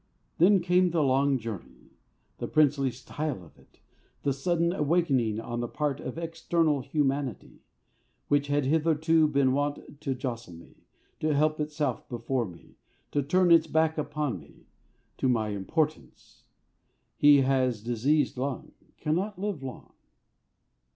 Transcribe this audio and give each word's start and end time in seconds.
Then 0.39 0.61
came 0.61 0.89
the 0.89 1.03
long 1.03 1.37
journey; 1.37 1.91
the 2.39 2.47
princely 2.47 2.89
style 2.89 3.45
of 3.45 3.55
it! 3.59 3.81
the 4.23 4.33
sudden 4.33 4.73
awakening 4.73 5.39
on 5.39 5.59
the 5.59 5.67
part 5.67 5.99
of 5.99 6.17
external 6.17 6.81
humanity, 6.81 7.61
which 8.27 8.47
had 8.47 8.65
hitherto 8.65 9.27
been 9.27 9.53
wont 9.53 10.01
to 10.01 10.15
jostle 10.15 10.53
me, 10.55 10.85
to 11.19 11.35
help 11.35 11.59
itself 11.59 12.09
before 12.09 12.45
me, 12.47 12.77
to 13.11 13.21
turn 13.21 13.51
its 13.51 13.67
back 13.67 13.99
upon 13.99 14.39
me, 14.39 14.65
to 15.19 15.29
my 15.29 15.49
importance. 15.49 16.45
"He 17.15 17.41
has 17.41 17.79
a 17.79 17.85
diseased 17.85 18.37
lung 18.39 18.71
cannot 18.97 19.37
live 19.37 19.61
long".... 19.61 19.93